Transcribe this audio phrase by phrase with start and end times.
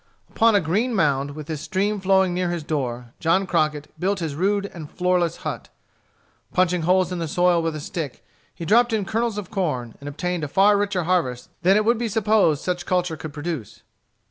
[0.31, 4.33] Upon a green mound, with this stream flowing near his door, John Crockett built his
[4.33, 5.69] rude and floorless hut.
[6.51, 8.25] Punching holes in the soil with a stick,
[8.55, 11.99] he dropped in kernels of corn, and obtained a far richer harvest than it would
[11.99, 13.83] be supposed such culture could produce.